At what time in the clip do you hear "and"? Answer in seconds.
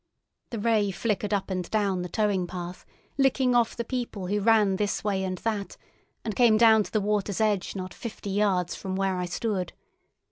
1.51-1.69, 5.23-5.37, 6.25-6.35